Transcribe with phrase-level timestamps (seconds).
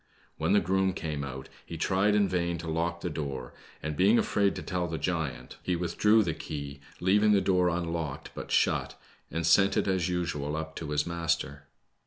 [0.37, 3.53] When the groom came out he tried in vain to lock the door,
[3.83, 5.57] and being afraid to tell the giant.
[5.61, 5.65] 116 BLACK SNEID.
[5.65, 5.75] he
[6.15, 10.75] withdrew the key, leaving the door unlocked but shut, and sent it as usual up
[10.77, 11.67] to his master.